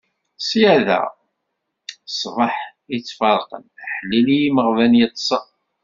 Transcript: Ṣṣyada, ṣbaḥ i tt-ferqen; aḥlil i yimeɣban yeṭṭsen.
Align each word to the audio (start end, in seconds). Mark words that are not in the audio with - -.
Ṣṣyada, 0.41 0.99
ṣbaḥ 2.19 2.55
i 2.95 2.97
tt-ferqen; 2.99 3.63
aḥlil 3.83 4.27
i 4.35 4.37
yimeɣban 4.41 4.93
yeṭṭsen. 4.99 5.45